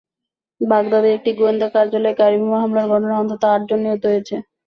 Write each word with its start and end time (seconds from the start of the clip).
বাগদাদের 0.61 1.15
একটি 1.17 1.31
গোয়েন্দা 1.39 1.67
কার্যালয়ে 1.75 2.19
গাড়িবোমা 2.19 2.57
হামলার 2.61 2.89
ঘটনায় 2.91 3.19
অন্তত 3.21 3.41
আটজন 3.51 3.79
নিহত 3.83 4.03
হয়েছে। 4.09 4.35